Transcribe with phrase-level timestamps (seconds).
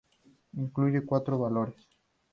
[0.53, 1.85] Incluye cuatro valores.